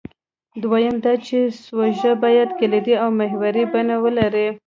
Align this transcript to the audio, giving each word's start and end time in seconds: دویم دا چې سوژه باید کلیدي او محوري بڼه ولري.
دویم 0.61 0.95
دا 1.05 1.13
چې 1.25 1.37
سوژه 1.63 2.11
باید 2.23 2.49
کلیدي 2.59 2.95
او 3.03 3.09
محوري 3.19 3.63
بڼه 3.73 3.95
ولري. 4.03 4.47